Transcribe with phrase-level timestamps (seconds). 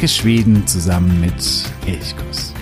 [0.00, 1.34] Entdecke Schweden zusammen mit
[1.86, 2.54] Elchkuss.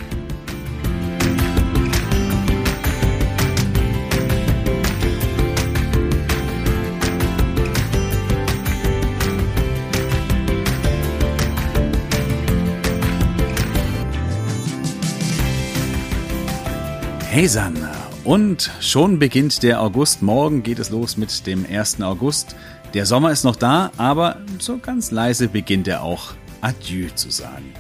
[17.30, 17.92] Hey Sanna,
[18.24, 20.22] und schon beginnt der August.
[20.22, 22.02] Morgen geht es los mit dem 1.
[22.02, 22.56] August.
[22.94, 27.72] Der Sommer ist noch da, aber so ganz leise beginnt er auch Adieu zu sagen.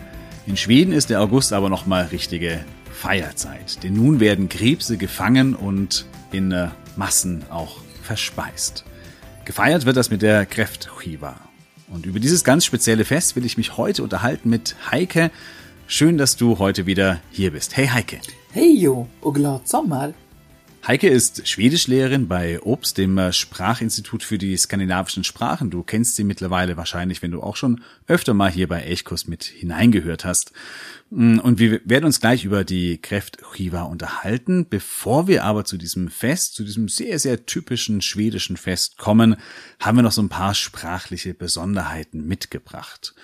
[0.46, 6.06] In Schweden ist der August aber nochmal richtige Feierzeit, denn nun werden Krebse gefangen und
[6.32, 8.84] in äh, Massen auch verspeist.
[9.44, 11.36] Gefeiert wird das mit der Kräftchiva.
[11.90, 15.30] Und über dieses ganz spezielle Fest will ich mich heute unterhalten mit Heike.
[15.86, 17.76] Schön, dass du heute wieder hier bist.
[17.76, 18.18] Hey Heike.
[18.52, 20.12] Hey Jo glad sommar!
[20.88, 25.68] Heike ist Schwedischlehrerin bei OBS, dem äh, Sprachinstitut für die skandinavischen Sprachen.
[25.68, 29.44] Du kennst sie mittlerweile wahrscheinlich, wenn du auch schon öfter mal hier bei Elchkurs mit
[29.44, 30.52] hineingehört hast.
[31.10, 34.66] Mm, und wir werden uns gleich über die Kräftchiva unterhalten.
[34.66, 39.36] Bevor wir aber zu diesem Fest, zu diesem sehr, sehr typischen schwedischen Fest kommen,
[39.80, 43.14] haben wir noch so ein paar sprachliche Besonderheiten mitgebracht.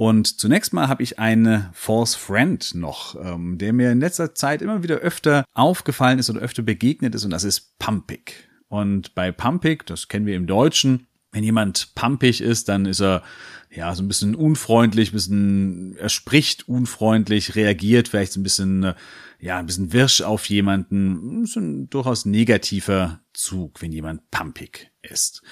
[0.00, 4.62] Und zunächst mal habe ich einen False Friend noch, ähm, der mir in letzter Zeit
[4.62, 8.48] immer wieder öfter aufgefallen ist oder öfter begegnet ist und das ist pumpig.
[8.68, 13.22] Und bei pumpig, das kennen wir im Deutschen, wenn jemand pumpig ist, dann ist er
[13.70, 18.94] ja so ein bisschen unfreundlich, bisschen er spricht unfreundlich, reagiert vielleicht so ein bisschen
[19.38, 25.42] ja ein bisschen wirsch auf jemanden, so ein durchaus negativer Zug, wenn jemand pumpig ist.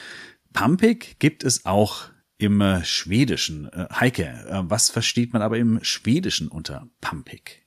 [0.55, 3.69] Pumpig gibt es auch im äh, Schwedischen.
[3.73, 7.65] Äh, Heike, äh, was versteht man aber im Schwedischen unter pumpig?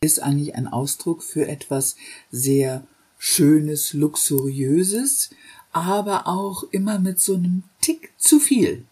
[0.00, 1.96] Ist eigentlich ein Ausdruck für etwas
[2.30, 2.86] sehr
[3.18, 5.30] Schönes, Luxuriöses,
[5.70, 8.84] aber auch immer mit so einem Tick zu viel.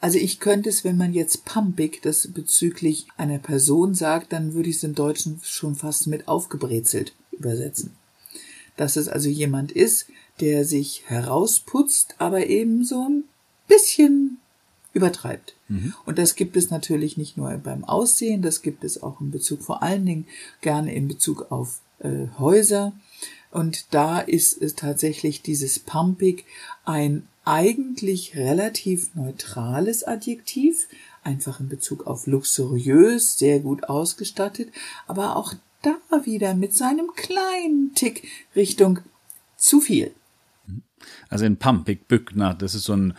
[0.00, 4.68] Also ich könnte es, wenn man jetzt pumpig das bezüglich einer Person sagt, dann würde
[4.68, 7.96] ich es im Deutschen schon fast mit aufgebrezelt übersetzen.
[8.76, 10.06] Dass es also jemand ist,
[10.40, 13.24] der sich herausputzt, aber eben so ein
[13.68, 14.38] bisschen
[14.92, 15.54] übertreibt.
[15.68, 15.94] Mhm.
[16.06, 19.62] Und das gibt es natürlich nicht nur beim Aussehen, das gibt es auch in Bezug
[19.62, 20.26] vor allen Dingen
[20.60, 22.92] gerne in Bezug auf äh, Häuser.
[23.50, 26.44] Und da ist es tatsächlich dieses pumpig
[26.84, 30.88] ein eigentlich relativ neutrales Adjektiv,
[31.22, 34.70] einfach in Bezug auf luxuriös, sehr gut ausgestattet,
[35.06, 38.26] aber auch da wieder mit seinem kleinen Tick
[38.56, 39.00] Richtung
[39.56, 40.12] zu viel.
[41.28, 43.14] Also in Pumpig, Bückner, das ist so ein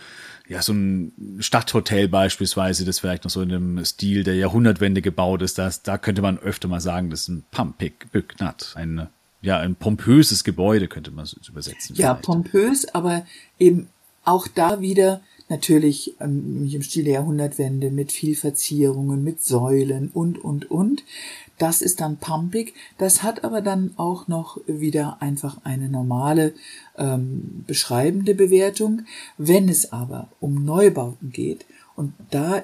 [0.48, 5.42] ja, so ein Stadthotel beispielsweise, das vielleicht noch so in dem Stil der Jahrhundertwende gebaut
[5.42, 9.08] ist, das, da könnte man öfter mal sagen, das ist ein Pumpig, Bücknat, ein,
[9.42, 11.96] ja, ein pompöses Gebäude könnte man so übersetzen.
[11.96, 12.26] Ja, vielleicht.
[12.26, 13.26] pompös, aber
[13.60, 13.90] eben
[14.24, 20.44] auch da wieder natürlich ähm, im Stil der Jahrhundertwende mit viel Verzierungen, mit Säulen und,
[20.44, 21.04] und, und.
[21.58, 22.74] Das ist dann pumpig.
[22.98, 26.54] Das hat aber dann auch noch wieder einfach eine normale
[26.98, 29.06] ähm, beschreibende Bewertung.
[29.38, 32.64] Wenn es aber um Neubauten geht, und da,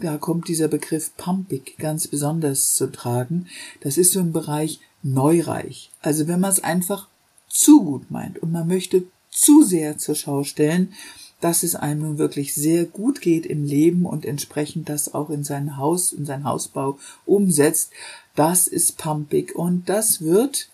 [0.00, 3.46] da kommt dieser Begriff pumpig ganz besonders zu tragen,
[3.80, 5.90] das ist so im Bereich neureich.
[6.02, 7.08] Also wenn man es einfach
[7.48, 10.92] zu gut meint und man möchte zu sehr zur Schau stellen,
[11.40, 15.44] dass es einem nun wirklich sehr gut geht im Leben und entsprechend das auch in
[15.44, 17.92] sein Haus, in sein Hausbau umsetzt,
[18.36, 20.68] das ist pumpig und das wird,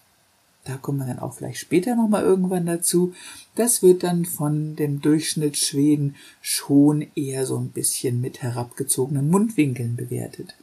[0.65, 3.15] da kommen wir dann auch vielleicht später nochmal irgendwann dazu,
[3.55, 9.97] das wird dann von dem Durchschnitt Schweden schon eher so ein bisschen mit herabgezogenen Mundwinkeln
[9.97, 10.55] bewertet.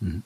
[0.00, 0.22] Mhm.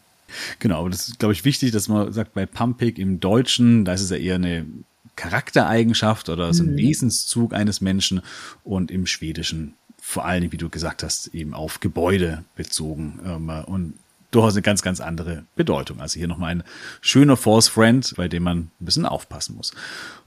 [0.61, 3.93] Genau, aber das ist, glaube ich, wichtig, dass man sagt, bei pumpig im Deutschen, da
[3.93, 4.67] ist es ja eher eine
[5.15, 6.79] Charaktereigenschaft oder so ein mhm.
[6.79, 8.23] Wesenszug eines Menschen
[8.65, 13.21] und im Schwedischen vor allem, wie du gesagt hast, eben auf Gebäude bezogen.
[13.25, 13.95] Ähm, und
[14.33, 16.01] durchaus eine ganz, ganz andere Bedeutung.
[16.01, 16.65] Also hier nochmal ein
[17.01, 19.73] schöner False Friend, bei dem man ein bisschen aufpassen muss.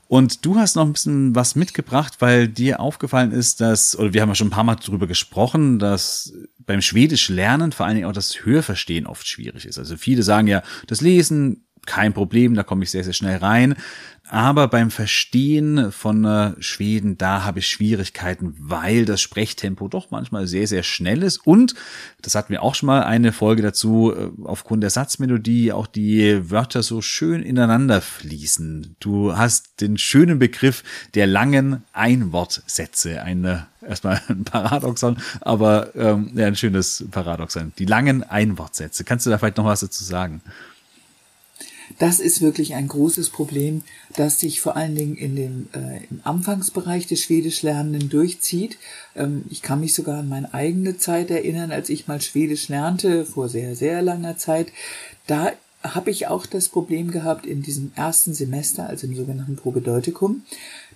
[0.08, 4.22] Und du hast noch ein bisschen was mitgebracht, weil dir aufgefallen ist, dass, oder wir
[4.22, 6.32] haben ja schon ein paar Mal darüber gesprochen, dass
[6.66, 9.80] beim Schwedisch lernen vor allen Dingen auch das Hörverstehen oft schwierig ist.
[9.80, 13.76] Also viele sagen ja, das Lesen kein Problem, da komme ich sehr, sehr schnell rein.
[14.28, 20.48] Aber beim Verstehen von äh, Schweden, da habe ich Schwierigkeiten, weil das Sprechtempo doch manchmal
[20.48, 21.46] sehr, sehr schnell ist.
[21.46, 21.76] Und,
[22.24, 26.50] das hatten wir auch schon mal eine Folge dazu, äh, aufgrund der Satzmelodie auch die
[26.50, 28.96] Wörter so schön ineinander fließen.
[29.00, 30.84] Du hast den schönen Begriff
[31.14, 33.22] der langen Einwortsätze.
[33.22, 37.74] Eine, erstmal ein Paradoxon, aber ähm, ja, ein schönes Paradoxon.
[37.78, 39.04] Die langen Einwortsätze.
[39.04, 40.42] Kannst du da vielleicht noch was dazu sagen?
[42.00, 43.84] Das ist wirklich ein großes Problem,
[44.16, 48.78] das sich vor allen Dingen in dem, äh, im Anfangsbereich des Schwedischlernenden durchzieht.
[49.16, 53.26] Ähm, ich kann mich sogar an meine eigene Zeit erinnern, als ich mal Schwedisch lernte,
[53.26, 54.68] vor sehr, sehr langer Zeit.
[55.28, 55.54] Da
[55.84, 60.44] habe ich auch das Problem gehabt in diesem ersten Semester, also im sogenannten Probedeutikum,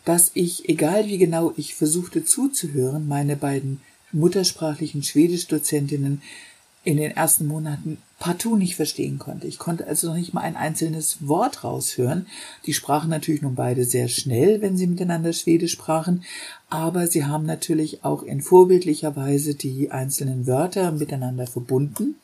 [0.05, 3.81] dass ich, egal wie genau ich versuchte zuzuhören, meine beiden
[4.11, 6.21] muttersprachlichen Schwedisch-Dozentinnen
[6.83, 9.47] in den ersten Monaten partout nicht verstehen konnte.
[9.47, 12.27] Ich konnte also noch nicht mal ein einzelnes Wort raushören.
[12.65, 16.23] Die sprachen natürlich nun beide sehr schnell, wenn sie miteinander Schwedisch sprachen,
[16.69, 22.15] aber sie haben natürlich auch in vorbildlicher Weise die einzelnen Wörter miteinander verbunden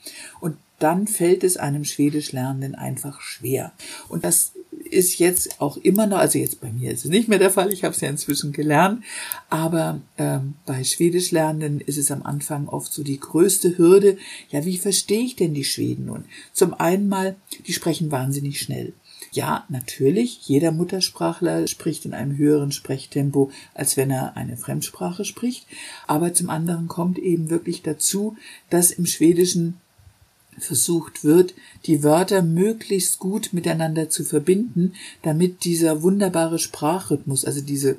[0.41, 3.71] und dann fällt es einem Schwedisch Lernenden einfach schwer.
[4.09, 4.51] Und das
[4.85, 7.73] ist jetzt auch immer noch, also jetzt bei mir ist es nicht mehr der Fall,
[7.73, 9.03] ich habe es ja inzwischen gelernt,
[9.49, 14.17] aber ähm, bei Schwedisch Lernenden ist es am Anfang oft so die größte Hürde,
[14.49, 16.25] ja, wie verstehe ich denn die Schweden nun?
[16.53, 17.35] Zum einen mal,
[17.67, 18.93] die sprechen wahnsinnig schnell.
[19.31, 25.67] Ja, natürlich, jeder Muttersprachler spricht in einem höheren Sprechtempo, als wenn er eine Fremdsprache spricht,
[26.07, 28.37] aber zum anderen kommt eben wirklich dazu,
[28.69, 29.75] dass im Schwedischen
[30.57, 31.53] versucht wird,
[31.85, 37.97] die Wörter möglichst gut miteinander zu verbinden, damit dieser wunderbare Sprachrhythmus, also diese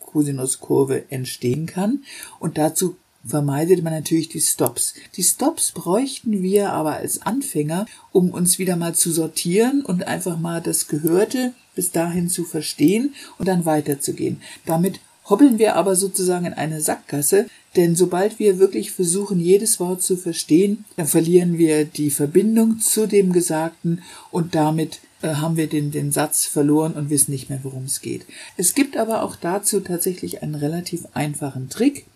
[0.00, 2.04] Cosinuskurve entstehen kann.
[2.38, 2.96] Und dazu
[3.26, 4.94] vermeidet man natürlich die Stops.
[5.16, 10.38] Die Stops bräuchten wir aber als Anfänger, um uns wieder mal zu sortieren und einfach
[10.38, 14.40] mal das Gehörte bis dahin zu verstehen und dann weiterzugehen.
[14.64, 20.02] Damit hobbeln wir aber sozusagen in eine Sackgasse, denn sobald wir wirklich versuchen, jedes Wort
[20.02, 25.66] zu verstehen, dann verlieren wir die Verbindung zu dem Gesagten und damit äh, haben wir
[25.66, 28.26] den, den Satz verloren und wissen nicht mehr, worum es geht.
[28.56, 32.06] Es gibt aber auch dazu tatsächlich einen relativ einfachen Trick.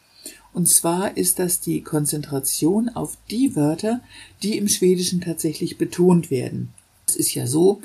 [0.52, 4.00] Und zwar ist das die Konzentration auf die Wörter,
[4.42, 6.72] die im Schwedischen tatsächlich betont werden.
[7.06, 7.82] Es ist ja so,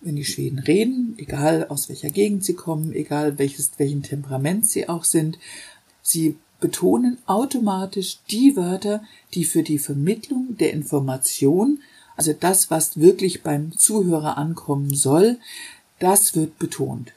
[0.00, 4.88] wenn die Schweden reden, egal aus welcher Gegend sie kommen, egal welches, welchen Temperament sie
[4.88, 5.38] auch sind,
[6.02, 9.02] sie betonen automatisch die Wörter,
[9.34, 11.80] die für die Vermittlung der Information,
[12.16, 15.38] also das, was wirklich beim Zuhörer ankommen soll,
[15.98, 17.12] das wird betont.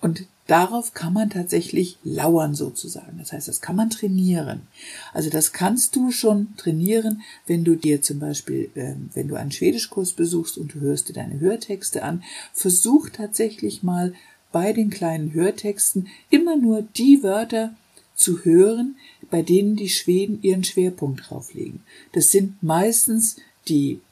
[0.00, 3.16] Und darauf kann man tatsächlich lauern sozusagen.
[3.16, 4.60] Das heißt, das kann man trainieren.
[5.14, 9.50] Also das kannst du schon trainieren, wenn du dir zum Beispiel, äh, wenn du einen
[9.50, 12.22] Schwedischkurs besuchst und du hörst dir deine Hörtexte an,
[12.52, 14.12] versuch tatsächlich mal
[14.52, 17.74] bei den kleinen Hörtexten immer nur die Wörter
[18.14, 18.96] zu hören,
[19.30, 21.80] bei denen die Schweden ihren Schwerpunkt drauflegen.
[22.12, 23.36] Das sind meistens
[23.68, 24.02] die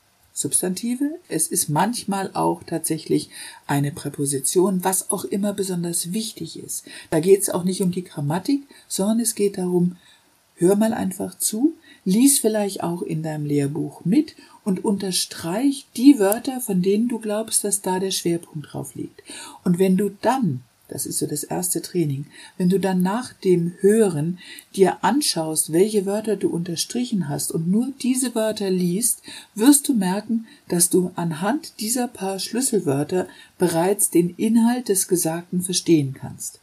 [0.41, 1.19] Substantive.
[1.29, 3.29] Es ist manchmal auch tatsächlich
[3.67, 6.87] eine Präposition, was auch immer besonders wichtig ist.
[7.11, 9.97] Da geht es auch nicht um die Grammatik, sondern es geht darum,
[10.57, 11.75] hör mal einfach zu,
[12.07, 14.35] lies vielleicht auch in deinem Lehrbuch mit
[14.65, 19.23] und unterstreich die Wörter, von denen du glaubst, dass da der Schwerpunkt drauf liegt.
[19.65, 22.27] Und wenn du dann das ist so das erste Training.
[22.59, 24.39] Wenn du dann nach dem Hören
[24.75, 29.23] dir anschaust, welche Wörter du unterstrichen hast und nur diese Wörter liest,
[29.55, 33.29] wirst du merken, dass du anhand dieser paar Schlüsselwörter
[33.59, 36.61] bereits den Inhalt des Gesagten verstehen kannst.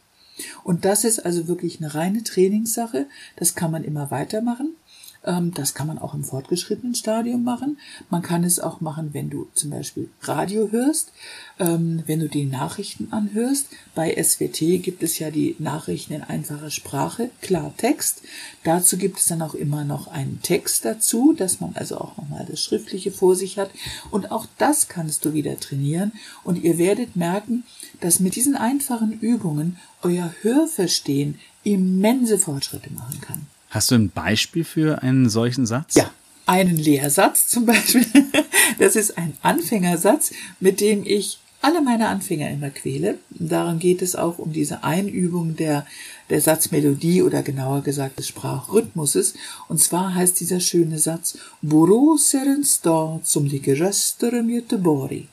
[0.62, 3.06] Und das ist also wirklich eine reine Trainingssache.
[3.36, 4.76] Das kann man immer weitermachen.
[5.24, 7.78] Ähm, das kann man auch im fortgeschrittenen Stadium machen.
[8.10, 11.12] Man kann es auch machen, wenn du zum Beispiel Radio hörst,
[11.58, 13.66] ähm, wenn du die Nachrichten anhörst.
[13.94, 18.22] Bei SWT gibt es ja die Nachrichten in einfacher Sprache, Klartext.
[18.64, 22.46] Dazu gibt es dann auch immer noch einen Text dazu, dass man also auch nochmal
[22.48, 23.70] das Schriftliche vor sich hat.
[24.10, 26.12] Und auch das kannst du wieder trainieren.
[26.44, 27.64] Und ihr werdet merken,
[28.00, 33.46] dass mit diesen einfachen Übungen euer Hörverstehen immense Fortschritte machen kann.
[33.70, 35.94] Hast du ein Beispiel für einen solchen Satz?
[35.94, 36.10] Ja,
[36.46, 38.06] einen Lehrsatz zum Beispiel.
[38.78, 43.18] Das ist ein Anfängersatz, mit dem ich alle meine Anfänger immer quäle.
[43.30, 45.84] Darum geht es auch um diese Einübung der,
[46.30, 49.34] der Satzmelodie oder genauer gesagt des Sprachrhythmuses.
[49.68, 55.26] Und zwar heißt dieser schöne Satz Borås är en stad som ligger öster om Göteborg.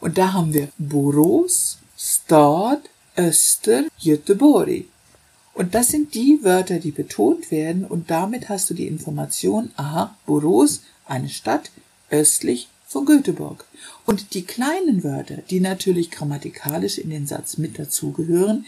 [0.00, 2.80] Und da haben wir Borås, Stad,
[3.16, 4.84] Öster, Göteborg.
[5.54, 10.16] Und das sind die Wörter, die betont werden und damit hast du die Information, aha,
[10.26, 11.70] Borås, eine Stadt
[12.10, 13.64] östlich von Göteborg.
[14.06, 18.64] Und die kleinen Wörter, die natürlich grammatikalisch in den Satz mit dazugehören,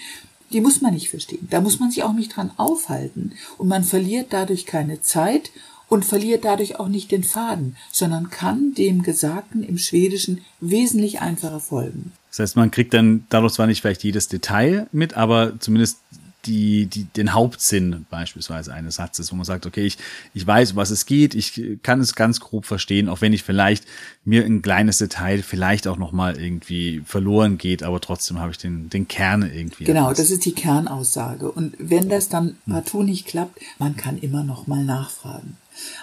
[0.52, 1.48] die muss man nicht verstehen.
[1.50, 3.32] Da muss man sich auch nicht dran aufhalten.
[3.58, 5.50] Und man verliert dadurch keine Zeit
[5.88, 11.60] und verliert dadurch auch nicht den Faden, sondern kann dem Gesagten im Schwedischen wesentlich einfacher
[11.60, 12.12] folgen.
[12.30, 15.98] Das heißt, man kriegt dann dadurch zwar nicht vielleicht jedes Detail mit, aber zumindest
[16.44, 19.98] die, die, den Hauptsinn beispielsweise eines Satzes, wo man sagt, okay, ich,
[20.34, 23.86] ich weiß, was es geht, ich kann es ganz grob verstehen, auch wenn ich vielleicht
[24.24, 28.90] mir ein kleines Detail vielleicht auch nochmal irgendwie verloren geht, aber trotzdem habe ich den,
[28.90, 29.84] den Kern irgendwie.
[29.84, 30.18] Genau, etwas.
[30.18, 31.50] das ist die Kernaussage.
[31.50, 35.56] Und wenn das dann partout nicht klappt, man kann immer nochmal nachfragen.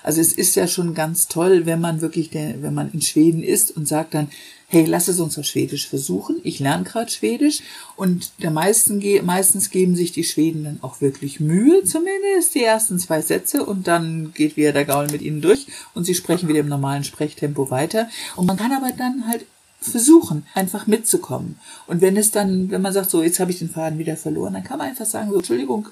[0.03, 3.43] Also es ist ja schon ganz toll, wenn man wirklich, der, wenn man in Schweden
[3.43, 4.29] ist und sagt dann,
[4.67, 6.37] hey, lass es uns auf Schwedisch versuchen.
[6.43, 7.61] Ich lerne gerade Schwedisch
[7.95, 12.99] und der meisten, meistens geben sich die Schweden dann auch wirklich Mühe, zumindest die ersten
[12.99, 16.59] zwei Sätze und dann geht wieder der Gaul mit ihnen durch und sie sprechen wieder
[16.59, 18.09] im normalen Sprechtempo weiter.
[18.35, 19.45] Und man kann aber dann halt
[19.81, 21.57] versuchen, einfach mitzukommen.
[21.87, 24.53] Und wenn es dann, wenn man sagt, so, jetzt habe ich den Faden wieder verloren,
[24.53, 25.87] dann kann man einfach sagen, so, Entschuldigung,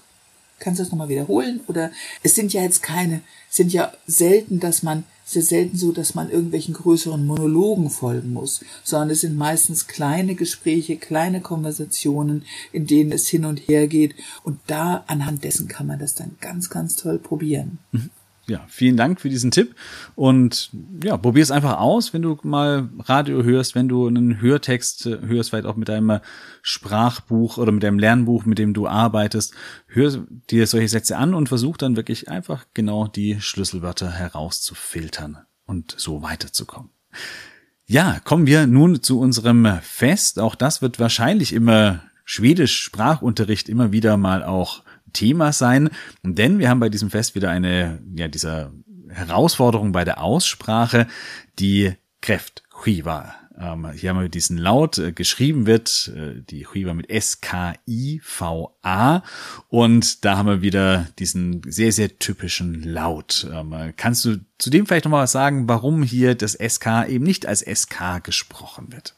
[0.60, 1.62] kannst du das nochmal wiederholen?
[1.68, 1.92] Oder
[2.24, 5.92] es sind ja jetzt keine, sind ja selten, dass man, es ist ja selten so,
[5.92, 12.46] dass man irgendwelchen größeren Monologen folgen muss, sondern es sind meistens kleine Gespräche, kleine Konversationen,
[12.72, 14.16] in denen es hin und her geht.
[14.44, 17.80] Und da anhand dessen kann man das dann ganz, ganz toll probieren.
[17.92, 18.10] Mhm
[18.50, 19.76] ja, vielen Dank für diesen Tipp.
[20.16, 20.70] Und
[21.04, 25.20] ja, probier es einfach aus, wenn du mal Radio hörst, wenn du einen Hörtext äh,
[25.26, 26.20] hörst, vielleicht auch mit deinem
[26.62, 29.54] Sprachbuch oder mit deinem Lernbuch, mit dem du arbeitest.
[29.88, 35.96] Hör dir solche Sätze an und versuch dann wirklich einfach genau die Schlüsselwörter herauszufiltern und
[35.98, 36.92] so weiterzukommen.
[37.86, 40.40] Ja, kommen wir nun zu unserem Fest.
[40.40, 44.84] Auch das wird wahrscheinlich immer Schwedisch Sprachunterricht immer wieder mal auch
[45.14, 45.90] Thema sein,
[46.24, 48.72] denn wir haben bei diesem Fest wieder eine, ja, dieser
[49.10, 51.08] Herausforderung bei der Aussprache,
[51.60, 53.34] die Kräftchiva.
[53.60, 58.04] Ähm, hier haben wir diesen Laut, äh, geschrieben wird, äh, die Chiva mit S-K-I-V-A
[59.70, 63.50] und da haben wir wieder diesen sehr, sehr typischen Laut.
[63.52, 67.48] Ähm, kannst du zu dem vielleicht nochmal was sagen, warum hier das SK eben nicht
[67.48, 69.16] als SK gesprochen wird?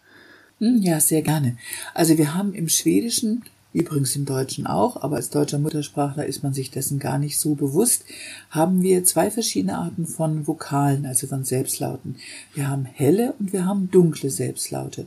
[0.60, 1.58] Hm, ja, sehr gerne.
[1.93, 6.53] Also wir haben im Schwedischen übrigens im Deutschen auch, aber als deutscher Muttersprachler ist man
[6.53, 8.03] sich dessen gar nicht so bewusst,
[8.49, 12.15] haben wir zwei verschiedene Arten von Vokalen, also von Selbstlauten.
[12.53, 15.05] Wir haben helle und wir haben dunkle Selbstlaute.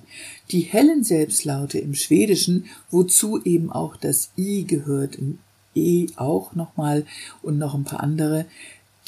[0.51, 5.39] Die hellen Selbstlaute im Schwedischen, wozu eben auch das I gehört, im
[5.75, 7.07] E auch nochmal
[7.43, 8.47] und noch ein paar andere,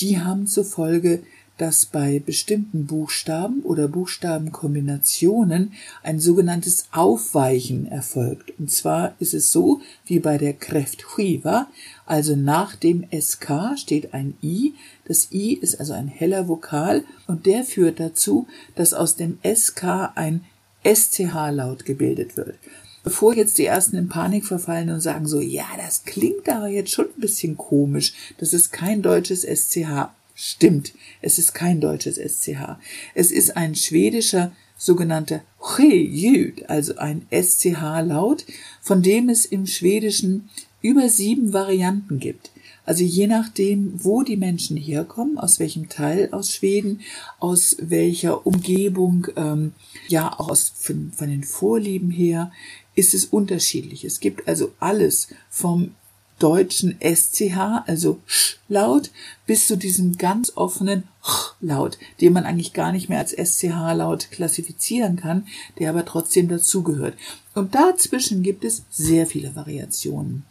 [0.00, 1.22] die haben zur Folge,
[1.58, 8.52] dass bei bestimmten Buchstaben oder Buchstabenkombinationen ein sogenanntes Aufweichen erfolgt.
[8.58, 11.68] Und zwar ist es so wie bei der Kräftchiva,
[12.06, 14.74] also nach dem SK steht ein I.
[15.06, 20.12] Das I ist also ein heller Vokal und der führt dazu, dass aus dem SK
[20.14, 20.44] ein
[20.84, 22.56] SCH-Laut gebildet wird.
[23.04, 26.90] Bevor jetzt die ersten in Panik verfallen und sagen so, ja, das klingt aber jetzt
[26.90, 30.08] schon ein bisschen komisch, das ist kein deutsches SCH.
[30.34, 32.76] Stimmt, es ist kein deutsches SCH.
[33.14, 38.44] Es ist ein schwedischer sogenannter Ch-Jud, also ein SCH-Laut,
[38.82, 40.50] von dem es im Schwedischen
[40.82, 42.50] über sieben Varianten gibt.
[42.84, 47.00] Also je nachdem, wo die Menschen herkommen, aus welchem Teil aus Schweden,
[47.38, 49.72] aus welcher Umgebung, ähm,
[50.08, 52.52] ja auch aus, von, von den Vorlieben her,
[52.94, 54.04] ist es unterschiedlich.
[54.04, 55.92] Es gibt also alles vom
[56.38, 59.10] deutschen SCH, also Sch-Laut,
[59.46, 65.16] bis zu diesem ganz offenen Ch-Laut, den man eigentlich gar nicht mehr als SCH-Laut klassifizieren
[65.16, 65.46] kann,
[65.78, 67.14] der aber trotzdem dazugehört.
[67.54, 70.44] Und dazwischen gibt es sehr viele Variationen.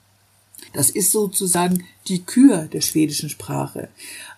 [0.72, 3.90] Das ist sozusagen die Kür der schwedischen Sprache.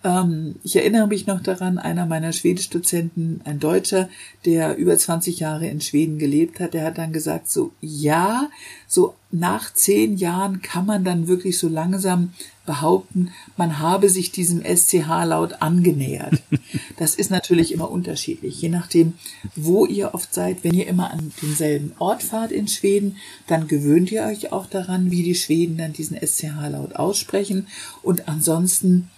[0.05, 4.07] Ähm, ich erinnere mich noch daran, einer meiner Schwedischdozenten, ein Deutscher,
[4.45, 8.50] der über 20 Jahre in Schweden gelebt hat, der hat dann gesagt, so, ja,
[8.88, 12.33] so nach zehn Jahren kann man dann wirklich so langsam
[12.67, 16.41] behaupten, man habe sich diesem SCH-Laut angenähert.
[16.97, 19.15] Das ist natürlich immer unterschiedlich, je nachdem,
[19.57, 20.63] wo ihr oft seid.
[20.63, 25.12] Wenn ihr immer an denselben Ort fahrt in Schweden, dann gewöhnt ihr euch auch daran,
[25.12, 27.67] wie die Schweden dann diesen SCH-Laut aussprechen.
[28.01, 29.09] Und ansonsten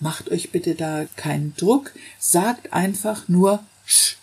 [0.00, 4.16] macht euch bitte da keinen Druck, sagt einfach nur Sch.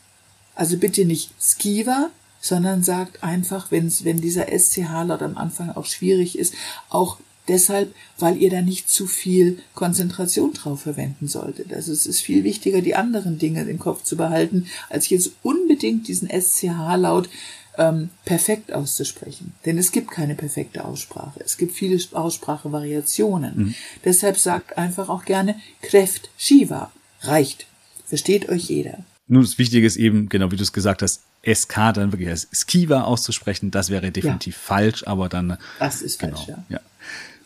[0.55, 6.37] Also bitte nicht Skiva, sondern sagt einfach, wenn's, wenn dieser SCH-Laut am Anfang auch schwierig
[6.37, 6.53] ist,
[6.89, 7.17] auch
[7.47, 11.73] deshalb, weil ihr da nicht zu viel Konzentration drauf verwenden solltet.
[11.73, 16.07] Also es ist viel wichtiger, die anderen Dinge im Kopf zu behalten, als jetzt unbedingt
[16.07, 17.29] diesen SCH-Laut
[17.77, 19.53] ähm, perfekt auszusprechen.
[19.65, 21.39] Denn es gibt keine perfekte Aussprache.
[21.43, 23.57] Es gibt viele Aussprachevariationen.
[23.57, 23.75] Mhm.
[24.03, 26.91] Deshalb sagt einfach auch gerne Kräft Shiva.
[27.21, 27.67] Reicht.
[28.05, 28.99] Versteht euch jeder.
[29.27, 32.47] Nun, das Wichtige ist eben, genau wie du es gesagt hast, SK dann wirklich als
[32.51, 34.61] Skiva auszusprechen, das wäre definitiv ja.
[34.61, 35.57] falsch, aber dann.
[35.79, 36.63] Das ist genau, falsch, ja.
[36.69, 36.79] ja.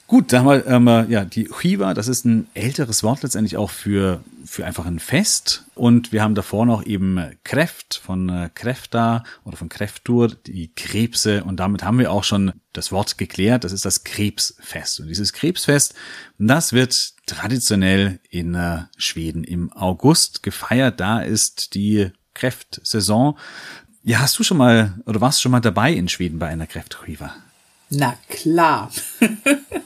[0.10, 3.70] Gut, da haben wir ähm, ja die Chiva, das ist ein älteres Wort letztendlich auch
[3.70, 5.66] für, für einfach ein Fest.
[5.76, 11.44] Und wir haben davor noch eben Kräft von äh, Kräfta oder von Kräftur, die Krebse.
[11.44, 13.64] Und damit haben wir auch schon das Wort geklärt.
[13.64, 15.00] Das ist das Krebsfest.
[15.00, 15.94] Und dieses Krebsfest,
[16.40, 21.00] das wird traditionell in äh, Schweden im August gefeiert.
[21.00, 23.38] Da ist die Kräftsaison.
[24.02, 27.36] Ja, hast du schon mal oder warst schon mal dabei in Schweden bei einer Kräftchiva?
[27.92, 28.90] Na klar.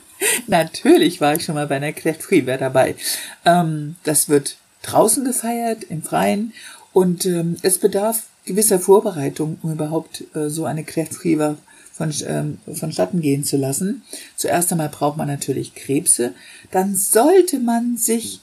[0.46, 2.96] Natürlich war ich schon mal bei einer Kräftfieber dabei.
[3.44, 6.52] Ähm, das wird draußen gefeiert, im Freien,
[6.92, 11.56] und ähm, es bedarf gewisser Vorbereitung, um überhaupt äh, so eine Kräftfieber
[11.92, 14.02] von, ähm, vonstatten gehen zu lassen.
[14.36, 16.34] Zuerst einmal braucht man natürlich Krebse,
[16.70, 18.40] dann sollte man sich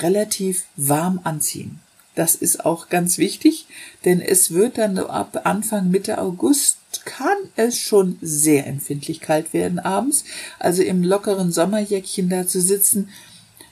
[0.00, 1.80] relativ warm anziehen.
[2.14, 3.66] Das ist auch ganz wichtig,
[4.04, 9.80] denn es wird dann ab Anfang Mitte August kann es schon sehr empfindlich kalt werden
[9.80, 10.24] abends.
[10.60, 13.08] Also im lockeren Sommerjäckchen da zu sitzen,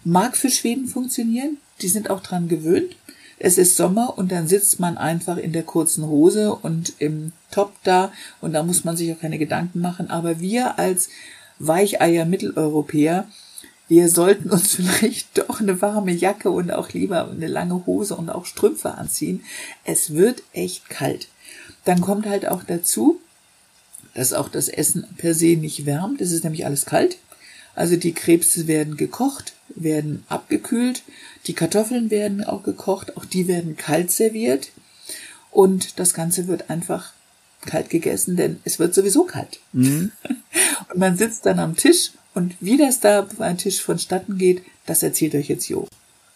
[0.05, 1.59] mag für Schweden funktionieren.
[1.81, 2.97] Die sind auch dran gewöhnt.
[3.39, 7.75] Es ist Sommer und dann sitzt man einfach in der kurzen Hose und im Top
[7.83, 10.11] da und da muss man sich auch keine Gedanken machen.
[10.11, 11.09] Aber wir als
[11.59, 13.27] Weicheier Mitteleuropäer,
[13.89, 18.31] wir sollten uns vielleicht doch eine warme Jacke und auch lieber eine lange Hose und
[18.31, 19.45] auch Strümpfe anziehen.
[19.85, 21.29] Es wird echt kalt.
[21.85, 23.21] Dann kommt halt auch dazu,
[24.15, 26.21] dass auch das Essen per se nicht wärmt.
[26.21, 27.19] Es ist nämlich alles kalt.
[27.75, 31.03] Also die Krebse werden gekocht, werden abgekühlt.
[31.47, 33.17] Die Kartoffeln werden auch gekocht.
[33.17, 34.69] Auch die werden kalt serviert.
[35.51, 37.13] Und das Ganze wird einfach
[37.63, 39.61] kalt gegessen, denn es wird sowieso kalt.
[39.73, 40.13] Mhm.
[40.93, 45.03] Und man sitzt dann am Tisch und wie das da beim Tisch vonstatten geht, das
[45.03, 45.89] erzählt euch jetzt Jo.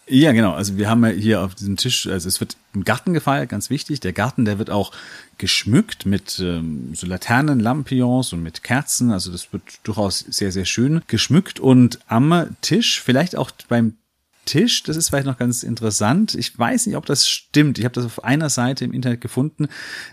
[0.09, 0.53] Ja, genau.
[0.53, 3.69] Also wir haben ja hier auf diesem Tisch, also es wird im Garten gefeiert, ganz
[3.69, 3.99] wichtig.
[3.99, 4.93] Der Garten, der wird auch
[5.37, 9.11] geschmückt mit ähm, so Laternen, Lampions und mit Kerzen.
[9.11, 11.59] Also das wird durchaus sehr, sehr schön geschmückt.
[11.59, 13.97] Und am Tisch, vielleicht auch beim
[14.47, 16.33] Tisch, das ist vielleicht noch ganz interessant.
[16.33, 17.77] Ich weiß nicht, ob das stimmt.
[17.77, 19.67] Ich habe das auf einer Seite im Internet gefunden.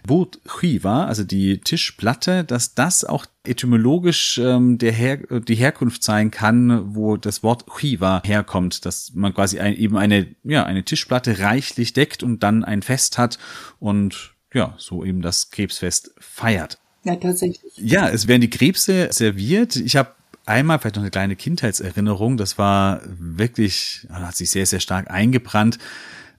[0.06, 6.30] Wort Chiva, also die Tischplatte, dass das auch etymologisch ähm, der Her die Herkunft sein
[6.30, 11.38] kann, wo das Wort Chiva herkommt, dass man quasi ein, eben eine ja eine Tischplatte
[11.38, 13.38] reichlich deckt und dann ein Fest hat
[13.78, 16.78] und ja so eben das Krebsfest feiert.
[17.04, 17.72] Ja, tatsächlich.
[17.76, 19.76] Ja, es werden die Krebse serviert.
[19.76, 20.14] Ich habe
[20.46, 22.36] einmal vielleicht noch eine kleine Kindheitserinnerung.
[22.36, 25.78] Das war wirklich, hat sich sehr, sehr stark eingebrannt.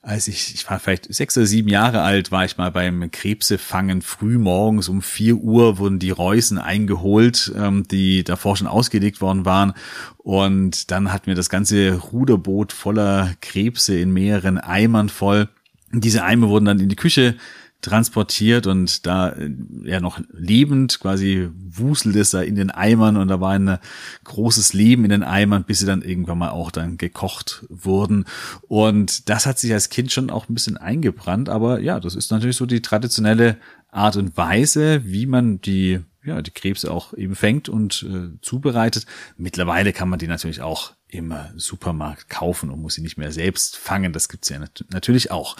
[0.01, 4.03] Als ich, ich war vielleicht sechs oder sieben Jahre alt, war ich mal beim Krebsefangen
[4.03, 9.45] früh morgens um vier Uhr wurden die Reusen eingeholt, ähm, die davor schon ausgelegt worden
[9.45, 9.73] waren.
[10.17, 15.49] Und dann hatten wir das ganze Ruderboot voller Krebse in mehreren Eimern voll.
[15.91, 17.35] Diese Eimer wurden dann in die Küche
[17.81, 19.51] transportiert und da äh,
[19.83, 23.77] ja noch lebend quasi wuselt es da in den Eimern und da war ein
[24.23, 28.25] großes Leben in den Eimern, bis sie dann irgendwann mal auch dann gekocht wurden.
[28.61, 32.31] Und das hat sich als Kind schon auch ein bisschen eingebrannt, aber ja, das ist
[32.31, 33.57] natürlich so die traditionelle
[33.91, 39.05] Art und Weise, wie man die ja, die Krebse auch eben fängt und äh, zubereitet.
[39.37, 43.77] Mittlerweile kann man die natürlich auch im Supermarkt kaufen und muss sie nicht mehr selbst
[43.77, 44.11] fangen.
[44.11, 45.55] Das gibt's ja nat natürlich auch.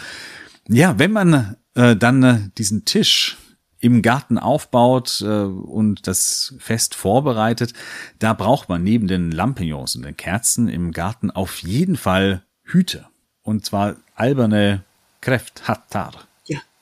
[0.68, 3.38] Ja, wenn man äh, dann äh, diesen Tisch
[3.80, 7.74] im Garten aufbaut äh, und das Fest vorbereitet,
[8.20, 13.06] da braucht man neben den Lampignons und den Kerzen im Garten auf jeden Fall Hüte.
[13.44, 14.84] Und zwar alberne
[15.22, 16.14] Kräfthattar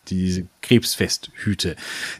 [0.08, 1.76] diese Krebsfesthüte.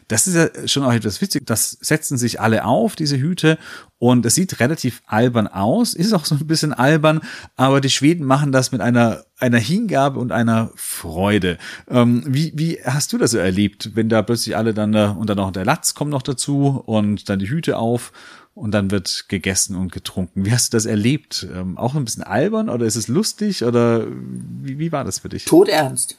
[0.08, 1.46] Das ist ja schon auch etwas witzig.
[1.46, 3.58] Das setzen sich alle auf, diese Hüte,
[4.04, 7.22] und es sieht relativ albern aus, ist auch so ein bisschen albern,
[7.56, 11.56] aber die Schweden machen das mit einer, einer Hingabe und einer Freude.
[11.88, 15.30] Ähm, wie, wie hast du das so erlebt, wenn da plötzlich alle dann, äh, und
[15.30, 18.12] dann noch der Latz kommt noch dazu und dann die Hüte auf
[18.52, 20.44] und dann wird gegessen und getrunken.
[20.44, 21.46] Wie hast du das erlebt?
[21.54, 25.30] Ähm, auch ein bisschen albern oder ist es lustig oder wie, wie war das für
[25.30, 25.46] dich?
[25.46, 26.18] Todernst.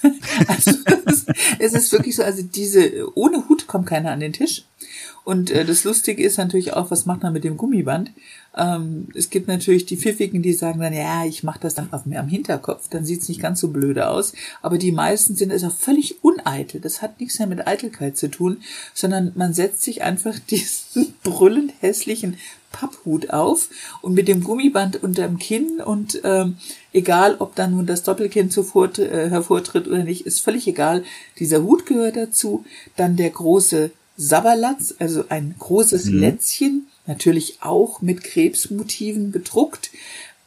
[0.48, 0.70] also
[1.58, 4.64] es ist wirklich so, also diese, ohne Hut kommt keiner an den Tisch.
[5.28, 8.12] Und äh, das Lustige ist natürlich auch, was macht man mit dem Gummiband?
[8.56, 12.06] Ähm, es gibt natürlich die Pfiffigen, die sagen dann, ja, ich mache das dann auf
[12.06, 14.32] mir am Hinterkopf, dann sieht's nicht ganz so blöde aus.
[14.62, 16.80] Aber die meisten sind also völlig uneitel.
[16.80, 18.62] Das hat nichts mehr mit Eitelkeit zu tun,
[18.94, 22.38] sondern man setzt sich einfach diesen brüllend hässlichen
[22.72, 23.68] Papphut auf
[24.00, 26.56] und mit dem Gummiband unterm Kinn und ähm,
[26.94, 31.04] egal, ob dann nun das Doppelkinn zuvor, äh, hervortritt oder nicht, ist völlig egal.
[31.38, 32.64] Dieser Hut gehört dazu.
[32.96, 36.18] Dann der große Sabberlatz, also ein großes mhm.
[36.18, 39.90] Lätzchen, natürlich auch mit Krebsmotiven bedruckt.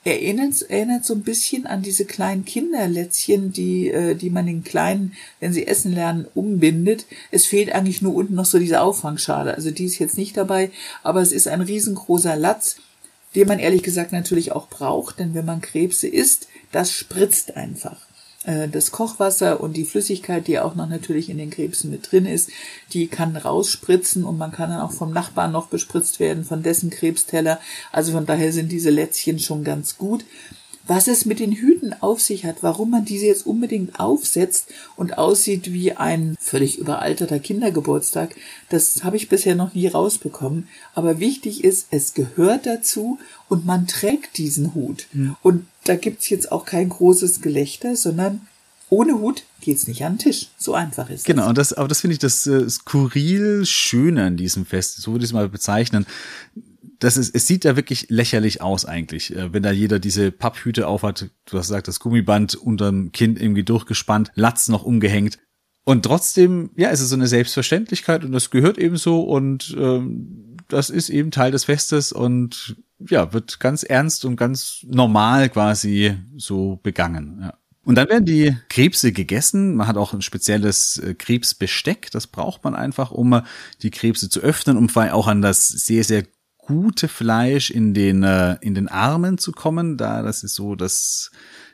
[0.03, 5.13] erinnert, erinnert so ein bisschen an diese kleinen Kinderlätzchen, die, äh, die man den Kleinen,
[5.39, 7.05] wenn sie essen lernen, umbindet.
[7.29, 9.55] Es fehlt eigentlich nur unten noch so diese Auffangschale.
[9.55, 12.77] Also die ist jetzt nicht dabei, aber es ist ein riesengroßer Latz,
[13.35, 18.07] den man ehrlich gesagt natürlich auch braucht, denn wenn man Krebse isst, das spritzt einfach.
[18.43, 22.25] Äh, das Kochwasser und die Flüssigkeit, die auch noch natürlich in den Krebsen mit drin
[22.25, 22.49] ist,
[22.93, 26.89] die kann rausspritzen und man kann dann auch vom Nachbarn noch bespritzt werden, von dessen
[26.89, 27.59] Krebsteller.
[27.91, 30.25] Also von daher sind diese Lätzchen schon ganz gut
[30.87, 35.17] was es mit den Hüten auf sich hat, warum man diese jetzt unbedingt aufsetzt und
[35.17, 38.35] aussieht wie ein völlig überalterter Kindergeburtstag,
[38.69, 40.67] das habe ich bisher noch nie rausbekommen.
[40.93, 45.07] Aber wichtig ist, es gehört dazu und man trägt diesen Hut.
[45.13, 45.35] Mhm.
[45.41, 48.41] Und da gibt's jetzt auch kein großes Gelächter, sondern
[48.89, 50.49] ohne Hut geht's nicht an den Tisch.
[50.57, 51.47] So einfach ist genau, das.
[51.47, 54.97] Genau, das, aber das finde ich das äh, skurril Schöne an diesem Fest.
[54.97, 56.05] So würde ich es mal bezeichnen
[56.99, 60.87] das ist, es sieht ja wirklich lächerlich aus eigentlich, äh, wenn da jeder diese Papphüte
[60.87, 61.29] aufhat.
[61.45, 65.37] Du hast gesagt, das Gummiband unterm Kind irgendwie durchgespannt, Latz noch umgehängt.
[65.83, 70.57] Und trotzdem, ja, es ist so eine Selbstverständlichkeit und das gehört eben so und ähm,
[70.67, 76.15] das ist eben Teil des Festes und ja, wird ganz ernst und ganz normal quasi
[76.37, 77.39] so begangen.
[77.41, 77.53] Ja.
[77.83, 79.75] Und dann werden die Krebse gegessen.
[79.75, 82.11] Man hat auch ein spezielles äh, Krebsbesteck.
[82.11, 83.41] Das braucht man einfach, um
[83.81, 86.23] die Krebse zu öffnen, um auch an das sehr, sehr
[86.71, 91.31] gute Fleisch in den, äh, in den Armen zu kommen, da das ist so das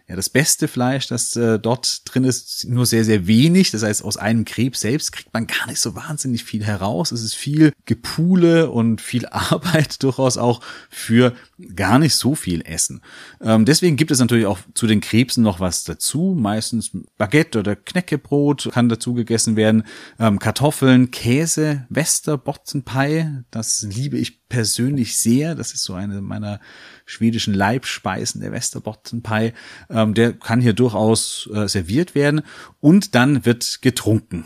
[0.10, 3.72] ja, das beste Fleisch, das äh, dort drin ist, nur sehr, sehr wenig.
[3.72, 7.12] Das heißt, aus einem Krebs selbst kriegt man gar nicht so wahnsinnig viel heraus.
[7.12, 11.34] Es ist viel Gepule und viel Arbeit durchaus auch für
[11.76, 13.02] gar nicht so viel Essen.
[13.42, 16.38] Ähm, deswegen gibt es natürlich auch zu den Krebsen noch was dazu.
[16.40, 19.84] Meistens Baguette oder Knäckebrot kann dazu gegessen werden.
[20.20, 25.56] Ähm, Kartoffeln, Käse, Westerbotzenpie, das liebe ich persönlich sehr.
[25.56, 26.60] Das ist so eine meiner
[27.06, 29.54] schwedischen Leibspeisen, der Westerbottenpie.
[29.90, 32.42] Ähm, der kann hier durchaus äh, serviert werden.
[32.80, 34.46] Und dann wird getrunken.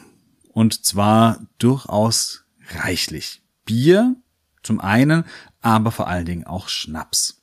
[0.49, 3.41] Und zwar durchaus reichlich.
[3.65, 4.15] Bier
[4.63, 5.23] zum einen,
[5.61, 7.41] aber vor allen Dingen auch Schnaps.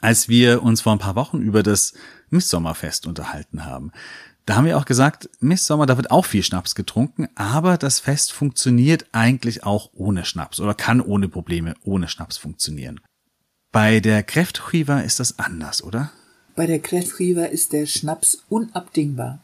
[0.00, 1.94] Als wir uns vor ein paar Wochen über das
[2.30, 3.92] Mistsommerfest unterhalten haben,
[4.46, 8.32] da haben wir auch gesagt, Mistsommer, da wird auch viel Schnaps getrunken, aber das Fest
[8.32, 13.00] funktioniert eigentlich auch ohne Schnaps oder kann ohne Probleme ohne Schnaps funktionieren.
[13.70, 16.12] Bei der Kräftchiva ist das anders, oder?
[16.54, 19.38] Bei der Kräftchiva ist der Schnaps unabdingbar.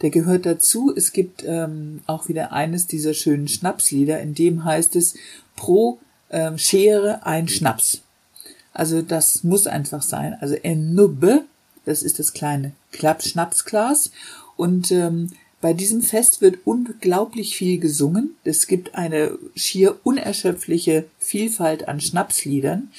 [0.00, 0.92] Der gehört dazu.
[0.96, 5.14] Es gibt ähm, auch wieder eines dieser schönen Schnapslieder, in dem heißt es
[5.56, 5.98] pro
[6.30, 8.00] ähm, Schere ein Schnaps.
[8.72, 10.36] Also das muss einfach sein.
[10.40, 11.44] Also en nubbe,
[11.84, 14.10] das ist das kleine Klappschnapsglas.
[14.56, 18.36] Und ähm, bei diesem Fest wird unglaublich viel gesungen.
[18.44, 22.90] Es gibt eine schier unerschöpfliche Vielfalt an Schnapsliedern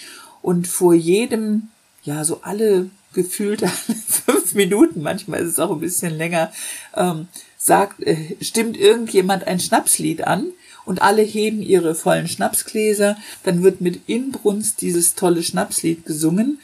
[0.41, 1.69] und vor jedem,
[2.03, 3.71] ja, so alle gefühlt alle
[4.07, 6.51] fünf Minuten, manchmal ist es auch ein bisschen länger,
[6.95, 10.47] ähm, sagt, äh, stimmt irgendjemand ein Schnapslied an
[10.85, 16.59] und alle heben ihre vollen Schnapsgläser, dann wird mit Inbrunst dieses tolle Schnapslied gesungen,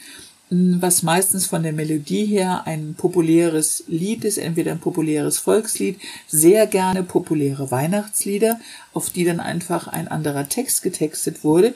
[0.50, 6.66] was meistens von der Melodie her ein populäres Lied ist, entweder ein populäres Volkslied, sehr
[6.66, 8.58] gerne populäre Weihnachtslieder,
[8.94, 11.74] auf die dann einfach ein anderer Text getextet wurde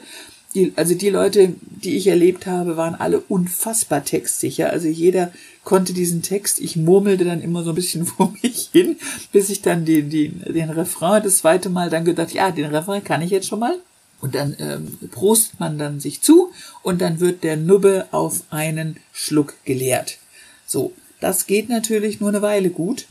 [0.55, 4.69] die, also die Leute, die ich erlebt habe, waren alle unfassbar textsicher.
[4.69, 5.31] Also jeder
[5.63, 6.59] konnte diesen Text.
[6.59, 8.97] Ich murmelte dann immer so ein bisschen vor mich hin,
[9.31, 13.03] bis ich dann den, den, den Refrain das zweite Mal dann gedacht, ja, den Refrain
[13.03, 13.77] kann ich jetzt schon mal.
[14.23, 18.97] Und dann ähm, prostet man dann sich zu und dann wird der Nubbe auf einen
[19.11, 20.17] Schluck geleert.
[20.65, 23.05] So, das geht natürlich nur eine Weile gut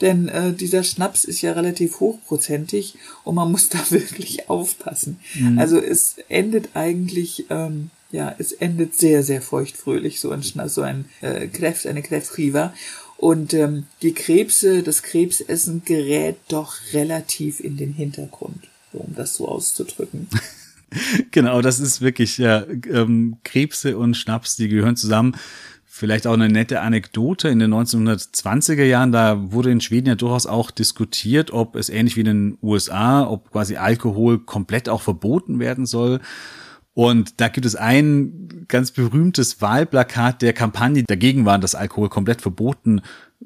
[0.00, 5.18] denn äh, dieser Schnaps ist ja relativ hochprozentig und man muss da wirklich aufpassen.
[5.34, 5.58] Mhm.
[5.58, 10.82] Also es endet eigentlich, ähm, ja, es endet sehr, sehr feuchtfröhlich, so ein Schnaps, so
[10.82, 12.74] ein äh, Kräft, eine Kräftriva.
[13.16, 19.48] Und ähm, die Krebse, das Krebsessen gerät doch relativ in den Hintergrund, um das so
[19.48, 20.28] auszudrücken.
[21.30, 25.36] genau, das ist wirklich ja ähm, Krebse und Schnaps, die gehören zusammen.
[25.84, 27.48] Vielleicht auch eine nette Anekdote.
[27.48, 32.16] In den 1920er Jahren, da wurde in Schweden ja durchaus auch diskutiert, ob es ähnlich
[32.16, 36.20] wie in den USA, ob quasi Alkohol komplett auch verboten werden soll.
[36.92, 42.42] Und da gibt es ein ganz berühmtes Wahlplakat der Kampagne dagegen war, dass Alkohol komplett
[42.42, 43.00] verboten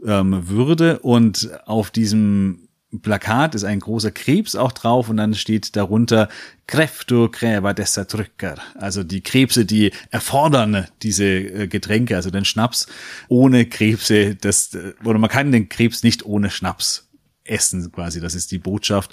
[0.04, 0.98] ähm, würde.
[1.00, 2.68] Und auf diesem
[3.02, 6.28] Plakat ist ein großer Krebs auch drauf und dann steht darunter
[6.66, 8.56] Kräftur Kräber dessa Drücker.
[8.74, 12.88] Also die Krebse, die erfordern diese äh, Getränke, also den Schnaps
[13.28, 17.09] ohne Krebse, das, äh, oder man kann den Krebs nicht ohne Schnaps
[17.50, 18.20] essen quasi.
[18.20, 19.10] Das ist die Botschaft.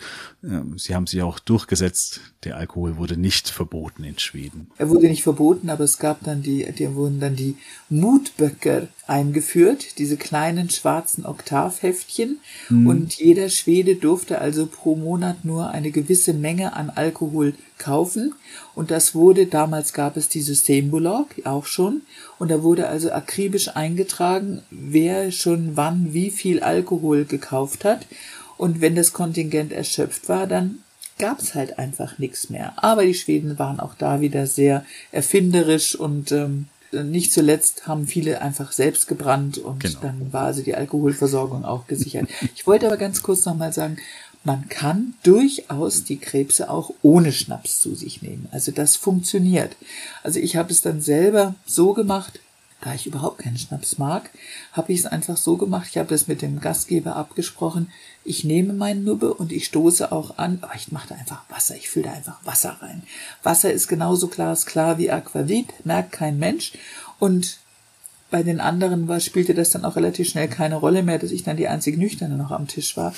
[0.76, 2.22] Sie haben sich auch durchgesetzt.
[2.44, 4.68] Der Alkohol wurde nicht verboten in Schweden.
[4.78, 7.58] Er wurde nicht verboten, aber es gab dann die, die wurden dann die
[7.90, 12.40] Mutböcker eingeführt, diese kleinen schwarzen Oktavheftchen.
[12.70, 12.88] Mhm.
[12.88, 18.36] Und jeder Schwede durfte also pro Monat nur eine gewisse Menge an Alkohol kaufen.
[18.76, 22.02] Und das wurde, damals gab es die Systembolog auch schon.
[22.40, 28.06] Und da wurde also akribisch eingetragen, wer schon wann wie viel Alkohol gekauft hat.
[28.58, 30.80] Und wenn das Kontingent erschöpft war, dann
[31.20, 32.74] gab's halt einfach nichts mehr.
[32.84, 38.42] Aber die Schweden waren auch da wieder sehr erfinderisch und ähm, nicht zuletzt haben viele
[38.42, 40.00] einfach selbst gebrannt und genau.
[40.02, 42.30] dann war also die Alkoholversorgung auch gesichert.
[42.56, 43.98] Ich wollte aber ganz kurz nochmal sagen,
[44.44, 48.48] man kann durchaus die Krebse auch ohne Schnaps zu sich nehmen.
[48.52, 49.76] Also das funktioniert.
[50.24, 52.40] Also ich habe es dann selber so gemacht,
[52.82, 54.30] da ich überhaupt keinen Schnaps mag,
[54.72, 55.88] habe ich es einfach so gemacht.
[55.90, 57.92] Ich habe das mit dem Gastgeber abgesprochen.
[58.24, 61.76] Ich nehme meinen Nubbe und ich stoße auch an, aber ich mache da einfach Wasser.
[61.76, 63.02] Ich fülle da einfach Wasser rein.
[63.42, 66.74] Wasser ist genauso glasklar wie Aquavit, merkt kein Mensch.
[67.18, 67.58] Und
[68.30, 71.44] bei den anderen war, spielte das dann auch relativ schnell keine Rolle mehr, dass ich
[71.44, 73.14] dann die einzige Nüchterne noch am Tisch war.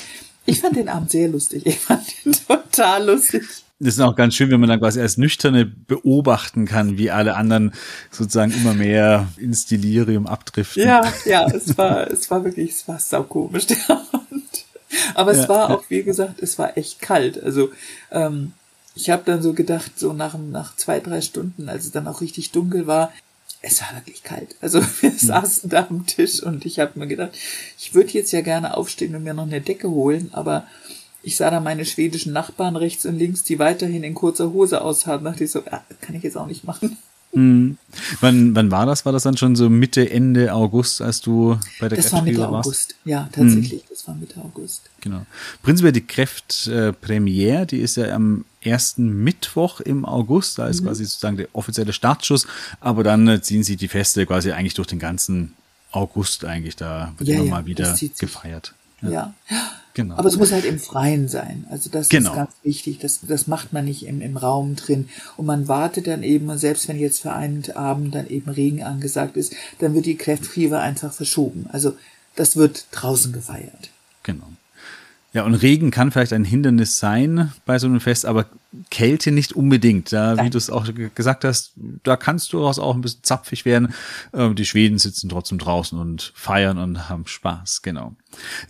[0.50, 1.66] Ich fand den Abend sehr lustig.
[1.66, 3.44] Ich fand ihn total lustig
[3.80, 7.36] das ist auch ganz schön, wenn man dann quasi als Nüchterne beobachten kann, wie alle
[7.36, 7.74] anderen
[8.12, 10.84] sozusagen immer mehr ins Delirium abdriften.
[10.84, 14.66] Ja, ja, es war, es war wirklich, es war saukomisch, der Abend.
[15.14, 17.42] Aber es ja, war auch, wie gesagt, es war echt kalt.
[17.42, 17.70] Also,
[18.12, 18.52] ähm,
[18.96, 22.20] ich habe dann so gedacht, so nach, nach zwei, drei Stunden, als es dann auch
[22.20, 23.14] richtig dunkel war,
[23.62, 24.56] es war wirklich kalt.
[24.62, 25.18] Also wir hm.
[25.18, 27.38] saßen da am Tisch und ich habe mir gedacht,
[27.78, 30.68] ich würde jetzt ja gerne aufstehen und mir noch eine Decke holen, aber
[31.22, 35.26] ich sah da meine schwedischen Nachbarn rechts und links, die weiterhin in kurzer Hose aushaben.
[35.26, 36.98] Dachte ich so, ja, kann ich jetzt auch nicht machen.
[37.34, 37.78] Hm.
[38.22, 39.06] Wann, wann war das?
[39.06, 42.40] War das dann schon so Mitte, Ende August, als du bei der Das war Mitte
[42.40, 42.68] warst?
[42.68, 43.82] August, ja, tatsächlich.
[43.82, 43.88] Hm.
[43.90, 44.90] Das war Mitte August.
[45.02, 45.26] Genau.
[45.62, 50.88] Prinzipiell die Kräftpremiere, die ist ja am ersten Mittwoch im August, da ist mhm.
[50.88, 52.46] quasi sozusagen der offizielle Startschuss,
[52.82, 55.54] aber dann äh, ziehen sich die Feste quasi eigentlich durch den ganzen
[55.92, 58.74] August eigentlich, da wird ja, immer ja, mal wieder gefeiert.
[59.02, 59.10] Ja.
[59.10, 59.34] ja.
[59.96, 60.16] Genau.
[60.16, 61.66] Aber es muss halt im Freien sein.
[61.70, 62.30] Also das genau.
[62.30, 63.00] ist ganz wichtig.
[63.00, 65.10] Das, das macht man nicht im, im Raum drin.
[65.36, 69.36] Und man wartet dann eben, selbst wenn jetzt für einen Abend dann eben Regen angesagt
[69.36, 71.66] ist, dann wird die Kräftfieber einfach verschoben.
[71.72, 71.98] Also
[72.36, 73.90] das wird draußen gefeiert.
[74.24, 74.48] Genau.
[75.34, 78.46] Ja, und Regen kann vielleicht ein Hindernis sein bei so einem Fest, aber
[78.92, 80.12] Kälte nicht unbedingt.
[80.14, 83.66] Da, wie du es auch gesagt hast, da kannst du durchaus auch ein bisschen zapfig
[83.66, 83.94] werden.
[84.34, 88.16] Ähm, die Schweden sitzen trotzdem draußen und feiern und haben Spaß, genau.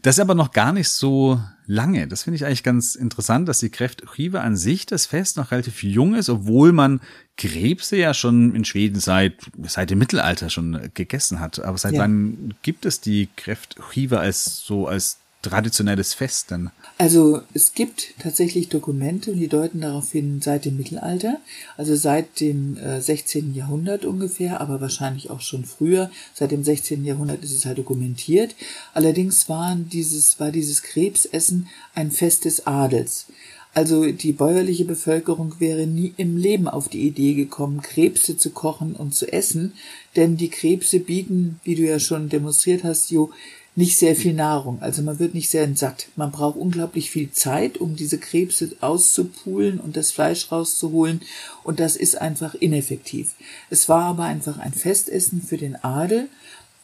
[0.01, 2.07] Das ist aber noch gar nicht so lange.
[2.07, 5.83] Das finde ich eigentlich ganz interessant, dass die Kräftchive an sich das Fest noch relativ
[5.83, 7.01] jung ist, obwohl man
[7.37, 11.59] Krebse ja schon in Schweden seit, seit dem Mittelalter schon gegessen hat.
[11.59, 12.01] Aber seit ja.
[12.01, 16.69] wann gibt es die Kräftchive als so als traditionelles Fest denn?
[16.97, 21.39] Also es gibt tatsächlich Dokumente, die deuten darauf hin seit dem Mittelalter,
[21.77, 23.55] also seit dem äh, 16.
[23.55, 26.11] Jahrhundert ungefähr, aber wahrscheinlich auch schon früher.
[26.33, 27.05] Seit dem 16.
[27.05, 28.55] Jahrhundert ist es halt dokumentiert.
[28.93, 33.27] Allerdings waren dieses, war dieses Krebsessen ein Fest des Adels.
[33.73, 38.95] Also die bäuerliche Bevölkerung wäre nie im Leben auf die Idee gekommen, Krebse zu kochen
[38.95, 39.73] und zu essen,
[40.15, 43.31] denn die Krebse bieten, wie du ja schon demonstriert hast, Jo,
[43.79, 44.81] nicht sehr viel Nahrung.
[44.81, 46.09] Also man wird nicht sehr satt.
[46.17, 51.21] Man braucht unglaublich viel Zeit, um diese Krebse auszupulen und das Fleisch rauszuholen.
[51.63, 53.35] Und das ist einfach ineffektiv.
[53.69, 56.27] Es war aber einfach ein Festessen für den Adel.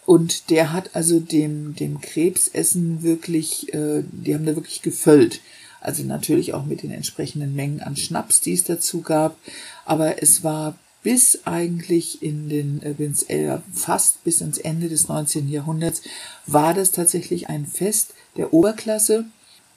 [0.05, 5.41] Und der hat also dem, dem Krebsessen wirklich, äh, die haben da wirklich gefüllt.
[5.81, 9.37] Also natürlich auch mit den entsprechenden Mengen an Schnaps, die es dazu gab.
[9.83, 15.47] Aber es war bis eigentlich in den, äh, fast bis ins Ende des 19.
[15.49, 16.01] Jahrhunderts
[16.47, 19.25] war das tatsächlich ein Fest der Oberklasse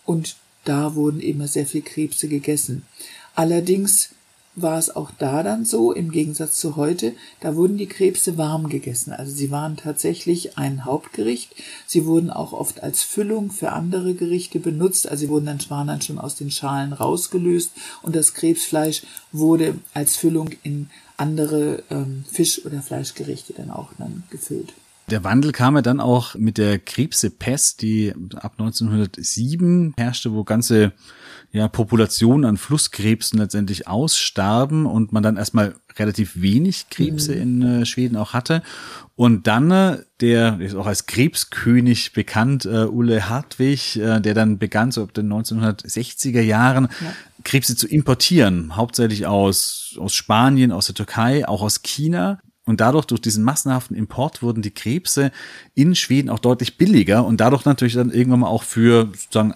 [0.06, 2.86] und da wurden immer sehr viel Krebse gegessen.
[3.34, 4.08] Allerdings
[4.56, 8.70] war es auch da dann so, im Gegensatz zu heute, da wurden die Krebse warm
[8.70, 9.12] gegessen.
[9.12, 11.54] Also sie waren tatsächlich ein Hauptgericht.
[11.86, 15.06] Sie wurden auch oft als Füllung für andere Gerichte benutzt.
[15.06, 19.74] Also sie wurden dann, waren dann schon aus den Schalen rausgelöst und das Krebsfleisch wurde
[19.92, 20.88] als Füllung in
[21.18, 24.72] andere ähm, Fisch- oder Fleischgerichte dann auch dann gefüllt.
[25.10, 30.92] Der Wandel kam ja dann auch mit der Krebsepest, die ab 1907 herrschte, wo ganze
[31.50, 37.40] ja, Populationen an Flusskrebsen letztendlich ausstarben und man dann erstmal relativ wenig Krebse mhm.
[37.40, 38.62] in äh, Schweden auch hatte.
[39.16, 44.58] Und dann äh, der ist auch als Krebskönig bekannt, äh, Ulle Hartwig, äh, der dann
[44.58, 47.14] begann so ab den 1960er Jahren ja.
[47.44, 52.40] Krebse zu importieren, hauptsächlich aus aus Spanien, aus der Türkei, auch aus China.
[52.64, 55.32] Und dadurch, durch diesen massenhaften Import, wurden die Krebse
[55.74, 59.54] in Schweden auch deutlich billiger und dadurch natürlich dann irgendwann mal auch für sozusagen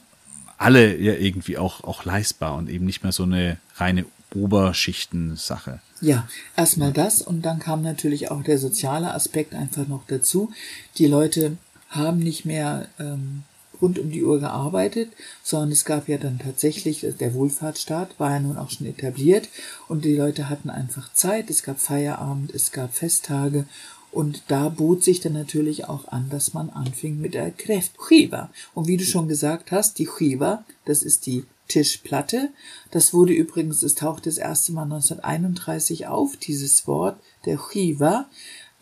[0.57, 5.81] alle ja irgendwie auch, auch leistbar und eben nicht mehr so eine reine Oberschichtensache.
[6.01, 10.51] Ja, erstmal das und dann kam natürlich auch der soziale Aspekt einfach noch dazu.
[10.97, 11.59] Die Leute
[11.91, 13.43] haben nicht mehr ähm,
[13.83, 15.11] rund um die Uhr gearbeitet,
[15.43, 19.49] sondern es gab ja dann tatsächlich, der Wohlfahrtsstaat war ja nun auch schon etabliert
[19.89, 23.67] und die Leute hatten einfach Zeit, es gab Feierabend, es gab Festtage
[24.13, 28.51] und da bot sich dann natürlich auch an, dass man anfing mit der Kräftchiva.
[28.75, 32.51] Und wie du schon gesagt hast, die Chiva, das ist die Tischplatte.
[32.91, 38.27] Das wurde übrigens, es taucht das erste Mal 1931 auf, dieses Wort der Chiva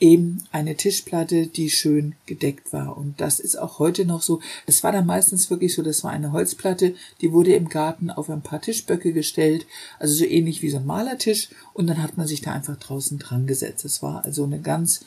[0.00, 2.96] eben eine Tischplatte, die schön gedeckt war.
[2.96, 4.40] Und das ist auch heute noch so.
[4.66, 8.30] Es war dann meistens wirklich so, das war eine Holzplatte, die wurde im Garten auf
[8.30, 9.66] ein paar Tischböcke gestellt,
[9.98, 11.50] also so ähnlich wie so ein Malertisch.
[11.74, 13.84] Und dann hat man sich da einfach draußen dran gesetzt.
[13.84, 15.04] Es war also eine ganz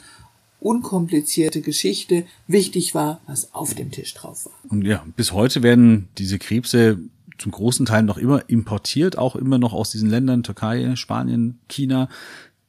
[0.60, 2.26] unkomplizierte Geschichte.
[2.48, 4.72] Wichtig war, was auf dem Tisch drauf war.
[4.72, 7.00] Und ja, bis heute werden diese Krebse
[7.40, 12.08] zum großen Teil noch immer importiert, auch immer noch aus diesen Ländern, Türkei, Spanien, China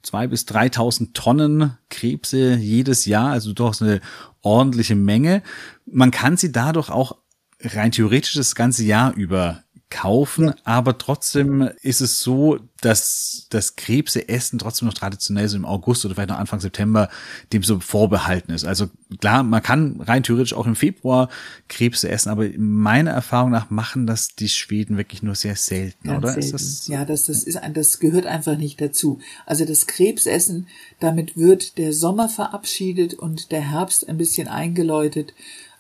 [0.05, 4.01] zwei bis 3.000 Tonnen Krebse jedes Jahr, also doch eine
[4.43, 5.43] ordentliche Menge.
[5.87, 7.17] Man kann sie dadurch auch
[7.61, 14.29] rein theoretisch das ganze Jahr über kaufen, aber trotzdem ist es so, dass das Krebse
[14.29, 17.09] essen trotzdem noch traditionell so im August oder vielleicht noch Anfang September
[17.53, 18.65] dem so vorbehalten ist.
[18.65, 18.89] Also
[19.21, 21.29] klar, man kann rein theoretisch auch im Februar
[21.69, 26.19] Krebse essen, aber meiner Erfahrung nach machen das die Schweden wirklich nur sehr selten, Ganz
[26.19, 26.33] oder?
[26.33, 26.53] Selten.
[26.53, 29.21] Das ja, das, das ist ein, das gehört einfach nicht dazu.
[29.47, 30.67] Also das Krebsessen,
[30.99, 35.35] damit wird der Sommer verabschiedet und der Herbst ein bisschen eingeläutet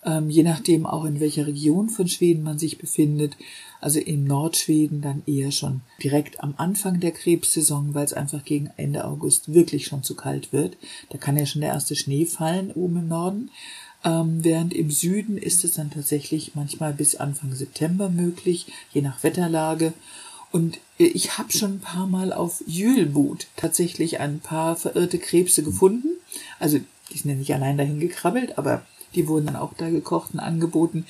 [0.04, 3.36] ähm, je nachdem auch in welcher Region von Schweden man sich befindet.
[3.80, 8.70] Also in Nordschweden dann eher schon direkt am Anfang der Krebssaison, weil es einfach gegen
[8.76, 10.76] Ende August wirklich schon zu kalt wird.
[11.10, 13.50] Da kann ja schon der erste Schnee fallen oben im Norden.
[14.04, 19.22] Ähm, während im Süden ist es dann tatsächlich manchmal bis Anfang September möglich, je nach
[19.22, 19.94] Wetterlage.
[20.52, 25.62] Und äh, ich habe schon ein paar Mal auf Jülbut tatsächlich ein paar verirrte Krebse
[25.62, 26.08] gefunden.
[26.58, 26.80] Also
[27.12, 30.40] die sind ja nicht allein dahin gekrabbelt, aber die wurden dann auch da gekocht und
[30.40, 31.06] angeboten.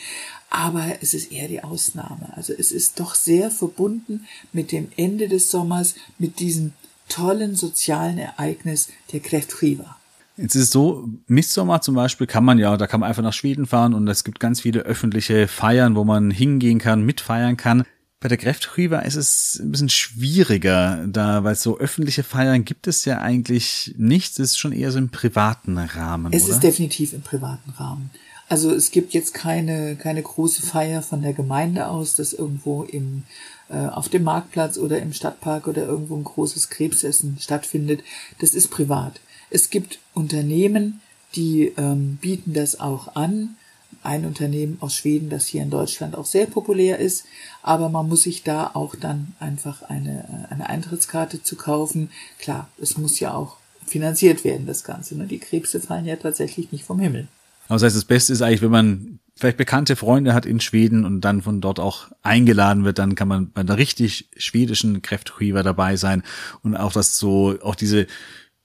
[0.50, 2.32] Aber es ist eher die Ausnahme.
[2.36, 6.72] Also es ist doch sehr verbunden mit dem Ende des Sommers, mit diesem
[7.08, 9.96] tollen sozialen Ereignis der Kräftriva.
[10.36, 13.32] Jetzt ist es so, Mistsommer zum Beispiel kann man ja, da kann man einfach nach
[13.32, 17.84] Schweden fahren und es gibt ganz viele öffentliche Feiern, wo man hingehen kann, mitfeiern kann.
[18.24, 23.04] Bei der Kräftriva ist es ein bisschen schwieriger, da, weil so öffentliche Feiern gibt es
[23.04, 24.38] ja eigentlich nichts.
[24.38, 26.32] Es ist schon eher so im privaten Rahmen.
[26.32, 26.54] Es oder?
[26.54, 28.08] ist definitiv im privaten Rahmen.
[28.48, 33.24] Also es gibt jetzt keine, keine große Feier von der Gemeinde aus, dass irgendwo im,
[33.68, 38.00] äh, auf dem Marktplatz oder im Stadtpark oder irgendwo ein großes Krebsessen stattfindet.
[38.38, 39.20] Das ist privat.
[39.50, 41.02] Es gibt Unternehmen,
[41.34, 43.56] die ähm, bieten das auch an
[44.04, 47.24] ein Unternehmen aus Schweden, das hier in Deutschland auch sehr populär ist,
[47.62, 52.10] aber man muss sich da auch dann einfach eine, eine Eintrittskarte zu kaufen.
[52.38, 55.16] Klar, es muss ja auch finanziert werden, das Ganze.
[55.16, 55.26] Ne?
[55.26, 57.28] Die Krebse fallen ja tatsächlich nicht vom Himmel.
[57.68, 61.22] Das heißt, das Beste ist eigentlich, wenn man vielleicht bekannte Freunde hat in Schweden und
[61.22, 65.96] dann von dort auch eingeladen wird, dann kann man bei einer richtig schwedischen Kräfthuiver dabei
[65.96, 66.22] sein
[66.62, 68.06] und auch das so, auch diese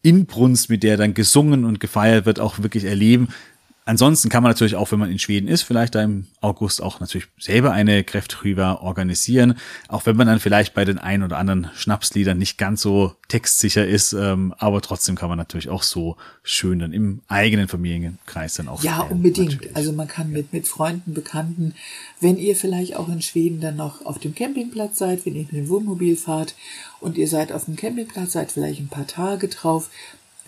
[0.01, 3.29] Inbrunst, mit der dann gesungen und gefeiert wird, auch wirklich erleben.
[3.89, 6.99] Ansonsten kann man natürlich auch, wenn man in Schweden ist, vielleicht da im August auch
[6.99, 9.55] natürlich selber eine Kräftrüber organisieren.
[9.87, 13.87] Auch wenn man dann vielleicht bei den ein oder anderen Schnapsliedern nicht ganz so textsicher
[13.87, 18.67] ist, ähm, aber trotzdem kann man natürlich auch so schön dann im eigenen Familienkreis dann
[18.67, 18.83] auch.
[18.83, 19.53] Ja, unbedingt.
[19.53, 19.75] Natürlich.
[19.75, 21.73] Also man kann mit, mit Freunden, Bekannten,
[22.21, 25.53] wenn ihr vielleicht auch in Schweden dann noch auf dem Campingplatz seid, wenn ihr mit
[25.53, 26.53] dem Wohnmobil fahrt
[26.99, 29.89] und ihr seid auf dem Campingplatz, seid vielleicht ein paar Tage drauf,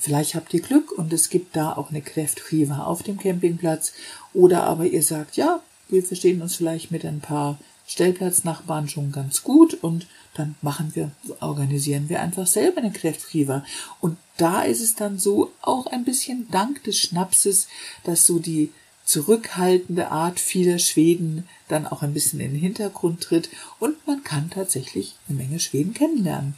[0.02, 3.94] Vielleicht habt ihr Glück und es gibt da auch eine Kräftchiva auf dem Campingplatz.
[4.34, 9.44] Oder aber ihr sagt, ja, wir verstehen uns vielleicht mit ein paar Stellplatznachbarn schon ganz
[9.44, 13.64] gut und dann machen wir, organisieren wir einfach selber eine Kräftchiva.
[14.00, 17.68] Und da ist es dann so auch ein bisschen dank des Schnapses,
[18.04, 18.72] dass so die
[19.06, 24.50] zurückhaltende Art vieler Schweden dann auch ein bisschen in den Hintergrund tritt und man kann
[24.50, 26.56] tatsächlich eine Menge Schweden kennenlernen.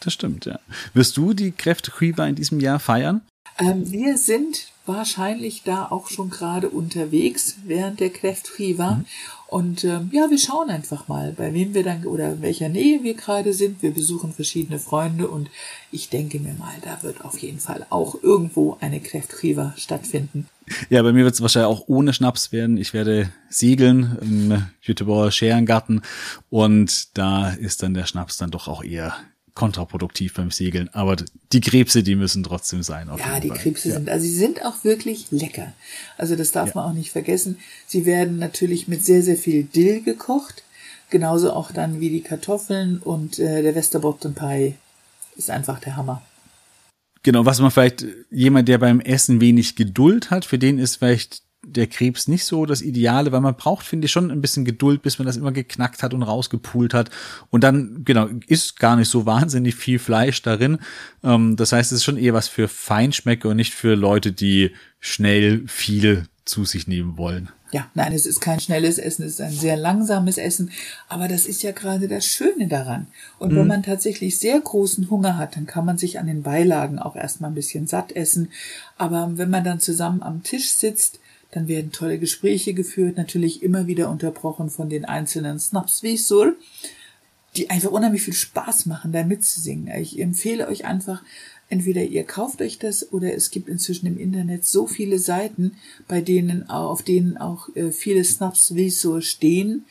[0.00, 0.58] Das stimmt, ja.
[0.94, 3.22] Wirst du die Kräfte-Quiva in diesem Jahr feiern?
[3.58, 8.96] Ähm, wir sind wahrscheinlich da auch schon gerade unterwegs während der Kräftchiva.
[8.96, 9.04] Mhm.
[9.48, 13.02] Und ähm, ja, wir schauen einfach mal, bei wem wir dann oder in welcher Nähe
[13.02, 13.82] wir gerade sind.
[13.82, 15.48] Wir besuchen verschiedene Freunde und
[15.90, 20.46] ich denke mir mal, da wird auf jeden Fall auch irgendwo eine Kräftchiva stattfinden.
[20.90, 22.76] Ja, bei mir wird es wahrscheinlich auch ohne Schnaps werden.
[22.76, 26.02] Ich werde segeln im Jüteborger Scherengarten
[26.50, 29.16] und da ist dann der Schnaps dann doch auch eher
[29.58, 30.88] kontraproduktiv beim Segeln.
[30.92, 31.16] Aber
[31.52, 33.10] die Krebse, die müssen trotzdem sein.
[33.18, 33.58] ja, die Fall.
[33.58, 33.94] Krebse ja.
[33.96, 35.72] sind, also sie sind auch wirklich lecker.
[36.16, 36.72] Also das darf ja.
[36.76, 37.58] man auch nicht vergessen.
[37.88, 40.62] Sie werden natürlich mit sehr, sehr viel Dill gekocht.
[41.10, 44.74] Genauso auch dann wie die Kartoffeln und äh, der Westerbottenpie
[45.36, 46.22] ist einfach der Hammer.
[47.24, 51.42] Genau, was man vielleicht, jemand, der beim Essen wenig Geduld hat, für den ist vielleicht
[51.66, 55.02] der Krebs nicht so das Ideale, weil man braucht, finde ich, schon ein bisschen Geduld,
[55.02, 57.10] bis man das immer geknackt hat und rausgepult hat.
[57.50, 60.78] Und dann, genau, ist gar nicht so wahnsinnig viel Fleisch darin.
[61.22, 64.72] Ähm, das heißt, es ist schon eher was für Feinschmecker und nicht für Leute, die
[65.00, 67.50] schnell viel zu sich nehmen wollen.
[67.70, 70.70] Ja, nein, es ist kein schnelles Essen, es ist ein sehr langsames Essen,
[71.06, 73.08] aber das ist ja gerade das Schöne daran.
[73.38, 73.56] Und mhm.
[73.56, 77.14] wenn man tatsächlich sehr großen Hunger hat, dann kann man sich an den Beilagen auch
[77.14, 78.48] erstmal ein bisschen satt essen.
[78.96, 81.20] Aber wenn man dann zusammen am Tisch sitzt,
[81.50, 86.56] dann werden tolle Gespräche geführt, natürlich immer wieder unterbrochen von den einzelnen Snaps wie Snapsvisur,
[87.56, 89.88] die einfach unheimlich viel Spaß machen, da mitzusingen.
[90.00, 91.22] Ich empfehle euch einfach,
[91.70, 95.76] entweder ihr kauft euch das oder es gibt inzwischen im Internet so viele Seiten,
[96.06, 99.86] bei denen auf denen auch äh, viele Snaps Snapsvisur stehen.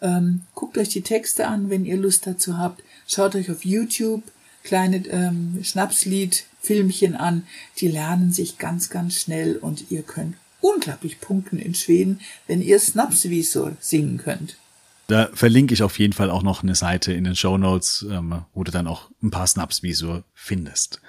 [0.00, 2.82] Ähm, guckt euch die Texte an, wenn ihr Lust dazu habt.
[3.06, 4.22] Schaut euch auf YouTube
[4.62, 7.44] kleine ähm, Schnapslied Filmchen an.
[7.78, 12.78] Die lernen sich ganz, ganz schnell und ihr könnt unglaublich punkten in Schweden, wenn ihr
[12.78, 14.56] Snapsvisor singen könnt.
[15.06, 18.42] Da verlinke ich auf jeden Fall auch noch eine Seite in den Show Notes, ähm,
[18.54, 21.00] wo du dann auch ein paar Snapsvisor findest.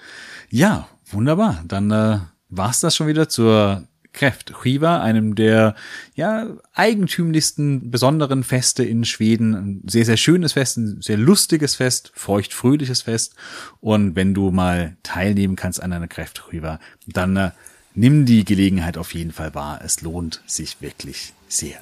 [0.49, 1.63] Ja, wunderbar.
[1.67, 2.17] Dann äh,
[2.49, 5.75] war's das schon wieder zur Kräftskiva, einem der
[6.15, 9.53] ja eigentümlichsten besonderen Feste in Schweden.
[9.53, 13.35] Ein sehr, sehr schönes Fest, ein sehr lustiges Fest, feuchtfröhliches Fest.
[13.79, 17.51] Und wenn du mal teilnehmen kannst an einer Kräftskiva, dann äh,
[17.95, 19.81] nimm die Gelegenheit auf jeden Fall wahr.
[19.83, 21.81] Es lohnt sich wirklich sehr.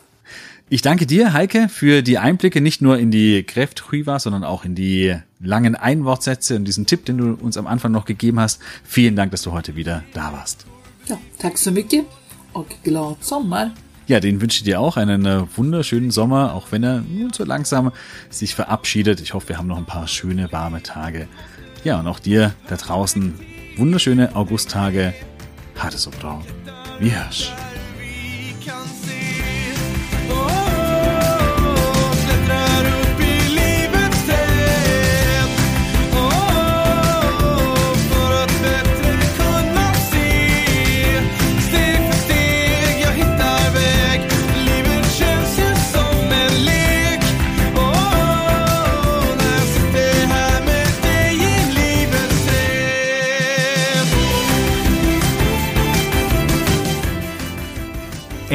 [0.72, 4.76] Ich danke dir, Heike, für die Einblicke nicht nur in die Kräftchiva, sondern auch in
[4.76, 8.62] die langen Einwortsätze und diesen Tipp, den du uns am Anfang noch gegeben hast.
[8.84, 10.66] Vielen Dank, dass du heute wieder da warst.
[11.08, 12.06] Ja, tack så mycket
[12.54, 13.72] och glad sommar.
[14.06, 17.44] Ja, den wünsche ich dir auch einen äh, wunderschönen Sommer, auch wenn er nur so
[17.46, 17.92] langsam
[18.30, 19.22] sich verabschiedet.
[19.22, 21.28] Ich hoffe, wir haben noch ein paar schöne, warme Tage.
[21.84, 23.34] Ja, und auch dir da draußen
[23.78, 25.14] wunderschöne Augusttage.
[25.80, 26.44] Ha det så bra.
[27.00, 27.10] Vi